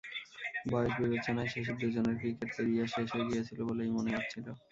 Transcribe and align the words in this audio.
বয়স 0.65 0.93
বিবেচনায় 0.99 1.51
শেষের 1.53 1.75
দুজনের 1.81 2.15
ক্রিকেট 2.19 2.49
ক্যারিয়ার 2.53 2.91
শেষ 2.93 3.07
হয়ে 3.13 3.27
গিয়েছিল 3.29 3.59
বলেই 3.69 3.91
মনে 3.97 4.11
হচ্ছিল। 4.15 4.45